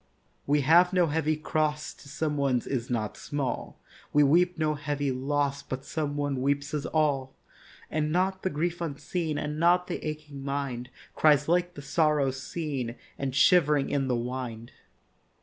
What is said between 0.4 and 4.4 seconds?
We have no heavy cross To some one's is not small; We